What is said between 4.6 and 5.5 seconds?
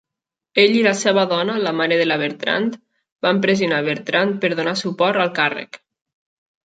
donar suport al